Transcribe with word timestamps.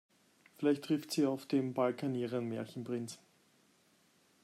Vielleicht 0.57 0.85
trifft 0.85 1.11
sie 1.11 1.21
ja 1.21 1.29
auf 1.29 1.45
dem 1.45 1.75
Balkan 1.75 2.15
ihren 2.15 2.47
Märchenprinz. 2.49 3.19